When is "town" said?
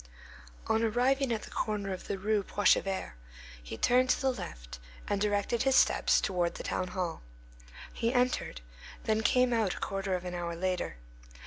6.63-6.87